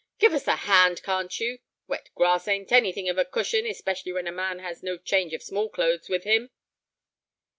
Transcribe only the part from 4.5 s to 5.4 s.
has no change